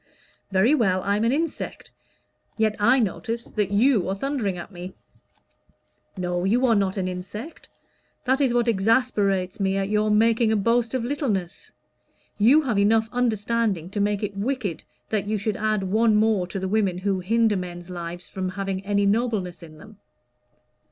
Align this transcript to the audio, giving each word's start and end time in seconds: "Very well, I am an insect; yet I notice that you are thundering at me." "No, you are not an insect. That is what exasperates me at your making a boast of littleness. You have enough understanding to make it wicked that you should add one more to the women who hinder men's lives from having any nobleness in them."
"Very 0.51 0.73
well, 0.73 1.03
I 1.03 1.15
am 1.17 1.23
an 1.25 1.31
insect; 1.31 1.91
yet 2.57 2.75
I 2.79 2.97
notice 2.97 3.45
that 3.45 3.69
you 3.69 4.09
are 4.09 4.15
thundering 4.15 4.57
at 4.57 4.71
me." 4.71 4.95
"No, 6.17 6.43
you 6.43 6.65
are 6.65 6.73
not 6.73 6.97
an 6.97 7.07
insect. 7.07 7.69
That 8.25 8.41
is 8.41 8.51
what 8.51 8.67
exasperates 8.67 9.59
me 9.59 9.77
at 9.77 9.89
your 9.89 10.09
making 10.09 10.51
a 10.51 10.55
boast 10.55 10.95
of 10.95 11.03
littleness. 11.05 11.71
You 12.39 12.63
have 12.63 12.79
enough 12.79 13.09
understanding 13.11 13.91
to 13.91 13.99
make 14.01 14.23
it 14.23 14.35
wicked 14.35 14.83
that 15.11 15.27
you 15.27 15.37
should 15.37 15.55
add 15.55 15.83
one 15.83 16.15
more 16.15 16.47
to 16.47 16.57
the 16.57 16.67
women 16.67 16.97
who 16.97 17.19
hinder 17.19 17.55
men's 17.55 17.91
lives 17.91 18.27
from 18.27 18.49
having 18.49 18.83
any 18.83 19.05
nobleness 19.05 19.61
in 19.61 19.77
them." 19.77 19.99